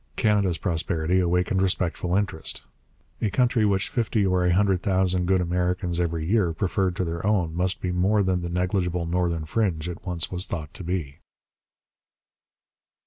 [0.15, 2.63] Canada's prosperity awakened respectful interest.
[3.21, 7.23] A country which fifty or a hundred thousand good Americans every year preferred to their
[7.23, 11.19] own must be more than the negligible northern fringe it once was thought to be.